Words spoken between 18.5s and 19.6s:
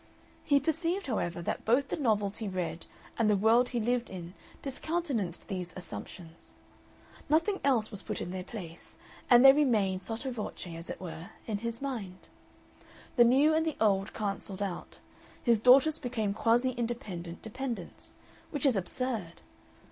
is absurd.